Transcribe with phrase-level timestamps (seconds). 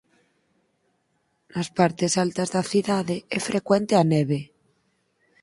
[1.53, 4.39] Nas partes altas da cidade é frecuente a neve.